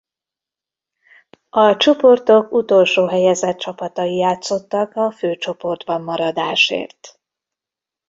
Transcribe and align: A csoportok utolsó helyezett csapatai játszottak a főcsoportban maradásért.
A 1.49 1.77
csoportok 1.77 2.51
utolsó 2.51 3.07
helyezett 3.07 3.57
csapatai 3.57 4.15
játszottak 4.15 4.95
a 4.95 5.11
főcsoportban 5.11 6.01
maradásért. 6.01 7.19